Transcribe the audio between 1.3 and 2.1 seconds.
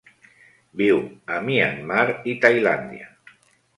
a Myanmar